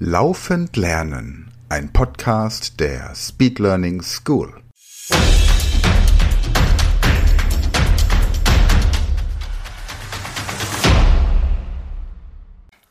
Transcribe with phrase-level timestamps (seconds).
[0.00, 4.62] Laufend Lernen, ein Podcast der Speed Learning School.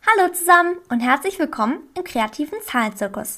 [0.05, 3.38] Hallo zusammen und herzlich willkommen im kreativen Zahlenzirkus.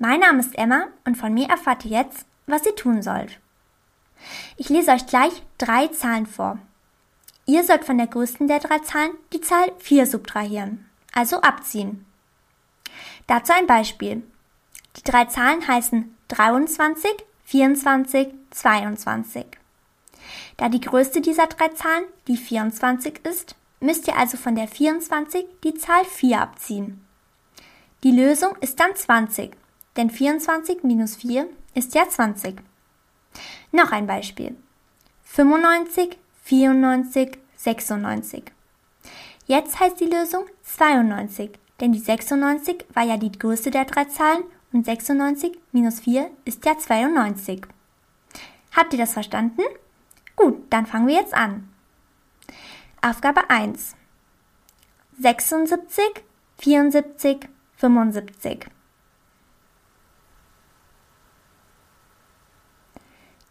[0.00, 3.38] Mein Name ist Emma und von mir erfahrt ihr jetzt, was ihr tun sollt.
[4.56, 6.58] Ich lese euch gleich drei Zahlen vor.
[7.46, 12.04] Ihr sollt von der größten der drei Zahlen die Zahl 4 subtrahieren, also abziehen.
[13.26, 14.22] Dazu ein Beispiel.
[14.96, 17.10] Die drei Zahlen heißen 23,
[17.44, 19.46] 24, 22.
[20.56, 25.46] Da die größte dieser drei Zahlen die 24 ist, müsst ihr also von der 24
[25.62, 27.04] die Zahl 4 abziehen.
[28.02, 29.52] Die Lösung ist dann 20,
[29.96, 32.56] denn 24 minus 4 ist ja 20.
[33.72, 34.56] Noch ein Beispiel.
[35.24, 38.44] 95, 94, 96.
[39.46, 44.44] Jetzt heißt die Lösung 92, denn die 96 war ja die größte der drei Zahlen
[44.72, 47.62] und 96 minus 4 ist ja 92.
[48.76, 49.62] Habt ihr das verstanden?
[50.36, 51.68] Gut, dann fangen wir jetzt an.
[53.00, 53.94] Aufgabe 1.
[55.20, 56.04] 76,
[56.58, 58.66] 74, 75.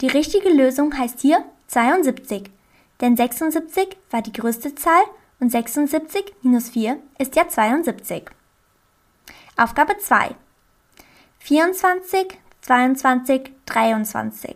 [0.01, 2.51] Die richtige Lösung heißt hier 72,
[2.99, 5.03] denn 76 war die größte Zahl
[5.43, 8.31] und 76 minus 4 ist ja 72.
[9.57, 10.37] Aufgabe 2.
[11.39, 14.55] 24, 22, 23.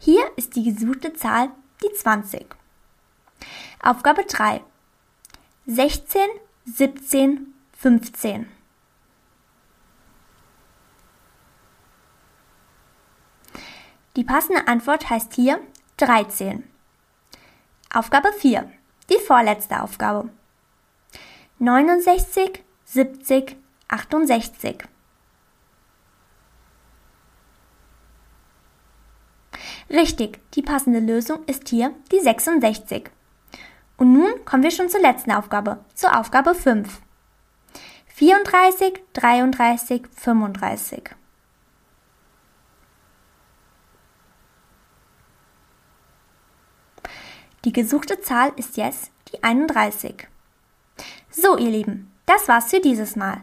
[0.00, 2.44] Hier ist die gesuchte Zahl die 20.
[3.80, 4.64] Aufgabe 3.
[5.66, 6.20] 16,
[6.64, 8.48] 17, 15.
[14.16, 15.60] Die passende Antwort heißt hier
[16.04, 16.62] 13.
[17.94, 18.70] Aufgabe 4.
[19.08, 20.28] Die vorletzte Aufgabe.
[21.60, 23.56] 69, 70,
[23.88, 24.84] 68.
[29.88, 33.08] Richtig, die passende Lösung ist hier die 66.
[33.96, 37.00] Und nun kommen wir schon zur letzten Aufgabe, zur Aufgabe 5.
[38.08, 41.16] 34, 33, 35.
[47.64, 50.28] Die gesuchte Zahl ist jetzt die 31.
[51.30, 53.40] So, ihr Lieben, das war's für dieses Mal.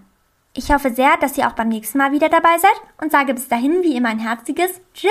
[0.54, 3.48] Ich hoffe sehr, dass ihr auch beim nächsten Mal wieder dabei seid und sage bis
[3.48, 5.10] dahin wie immer ein herziges Tschüss!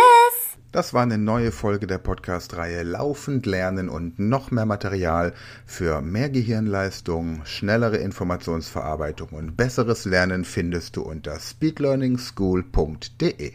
[0.71, 5.35] Das war eine neue Folge der Podcast-Reihe Laufend Lernen und noch mehr Material
[5.67, 13.55] für mehr Gehirnleistung, schnellere Informationsverarbeitung und besseres Lernen findest du unter speedlearningschool.de.